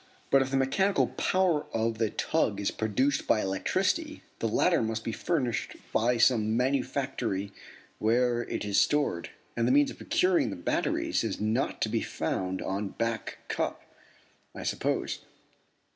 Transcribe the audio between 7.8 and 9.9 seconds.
where it is stored, and the